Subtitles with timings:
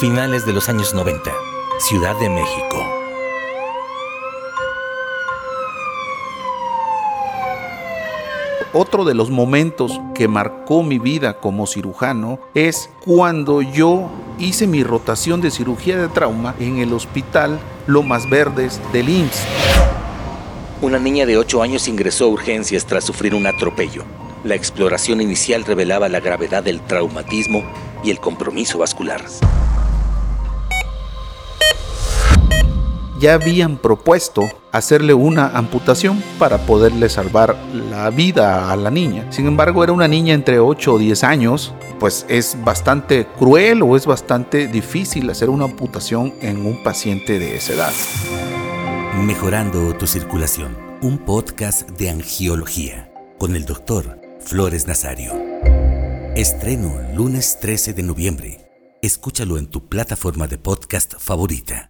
[0.00, 1.30] finales de los años 90,
[1.78, 2.82] Ciudad de México.
[8.72, 14.08] Otro de los momentos que marcó mi vida como cirujano es cuando yo
[14.38, 19.44] hice mi rotación de cirugía de trauma en el hospital Lomas Verdes del IMSS.
[20.80, 24.04] Una niña de 8 años ingresó a urgencias tras sufrir un atropello.
[24.44, 27.62] La exploración inicial revelaba la gravedad del traumatismo
[28.02, 29.20] y el compromiso vascular.
[33.20, 37.56] Ya habían propuesto hacerle una amputación para poderle salvar
[37.90, 39.30] la vida a la niña.
[39.30, 43.96] Sin embargo, era una niña entre 8 o 10 años, pues es bastante cruel o
[43.96, 47.92] es bastante difícil hacer una amputación en un paciente de esa edad.
[49.22, 55.32] Mejorando tu circulación, un podcast de angiología con el doctor Flores Nazario.
[56.36, 58.70] Estreno lunes 13 de noviembre.
[59.02, 61.89] Escúchalo en tu plataforma de podcast favorita.